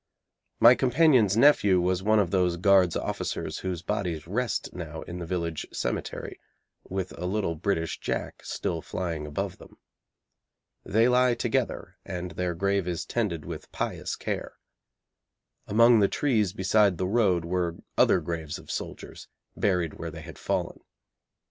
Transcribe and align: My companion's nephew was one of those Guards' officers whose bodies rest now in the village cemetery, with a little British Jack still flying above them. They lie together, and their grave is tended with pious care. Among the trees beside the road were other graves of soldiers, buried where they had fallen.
My 0.59 0.73
companion's 0.73 1.37
nephew 1.37 1.79
was 1.79 2.01
one 2.01 2.17
of 2.17 2.31
those 2.31 2.57
Guards' 2.57 2.97
officers 2.97 3.59
whose 3.59 3.83
bodies 3.83 4.25
rest 4.25 4.73
now 4.73 5.03
in 5.03 5.19
the 5.19 5.27
village 5.27 5.67
cemetery, 5.71 6.39
with 6.89 7.15
a 7.19 7.27
little 7.27 7.53
British 7.53 7.99
Jack 7.99 8.41
still 8.43 8.81
flying 8.81 9.27
above 9.27 9.59
them. 9.59 9.77
They 10.83 11.07
lie 11.07 11.35
together, 11.35 11.97
and 12.03 12.31
their 12.31 12.55
grave 12.55 12.87
is 12.87 13.05
tended 13.05 13.45
with 13.45 13.71
pious 13.71 14.15
care. 14.15 14.53
Among 15.67 15.99
the 15.99 16.07
trees 16.07 16.51
beside 16.51 16.97
the 16.97 17.05
road 17.05 17.45
were 17.45 17.75
other 17.95 18.21
graves 18.21 18.57
of 18.57 18.71
soldiers, 18.71 19.27
buried 19.55 19.99
where 19.99 20.09
they 20.09 20.21
had 20.21 20.39
fallen. 20.39 20.79